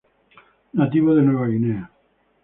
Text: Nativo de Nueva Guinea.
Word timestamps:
Nativo 0.73 1.13
de 1.13 1.21
Nueva 1.21 1.45
Guinea. 1.47 1.91